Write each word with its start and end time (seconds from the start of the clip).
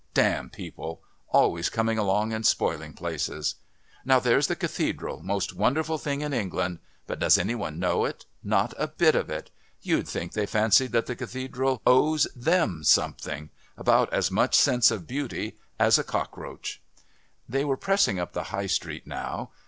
Damn 0.15 0.49
people 0.49 0.99
always 1.29 1.69
coming 1.69 1.99
along 1.99 2.33
and 2.33 2.43
spoiling 2.43 2.93
places. 2.93 3.53
Now 4.03 4.19
there's 4.19 4.47
the 4.47 4.55
Cathedral, 4.55 5.21
most 5.21 5.53
wonderful 5.53 5.99
thing 5.99 6.21
in 6.21 6.33
England, 6.33 6.79
but 7.05 7.19
does 7.19 7.37
any 7.37 7.53
one 7.53 7.77
know 7.77 8.05
it? 8.05 8.25
Not 8.43 8.73
a 8.79 8.87
bit 8.87 9.13
of 9.13 9.29
it. 9.29 9.51
You'd 9.83 10.07
think 10.07 10.31
they 10.31 10.47
fancied 10.47 10.91
that 10.93 11.05
the 11.05 11.15
Cathedral 11.15 11.83
owes 11.85 12.27
them 12.35 12.83
something 12.83 13.51
about 13.77 14.11
as 14.11 14.31
much 14.31 14.55
sense 14.55 14.89
of 14.89 15.05
beauty 15.05 15.55
as 15.77 15.99
a 15.99 16.03
cockroach." 16.03 16.81
They 17.47 17.63
were 17.63 17.77
pressing 17.77 18.17
up 18.19 18.33
the 18.33 18.45
High 18.45 18.65
Street 18.65 19.05
now. 19.05 19.51